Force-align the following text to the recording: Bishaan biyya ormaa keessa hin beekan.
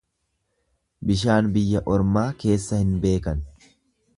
Bishaan 1.09 1.51
biyya 1.57 1.83
ormaa 1.97 2.27
keessa 2.45 2.81
hin 2.83 2.99
beekan. 3.05 3.45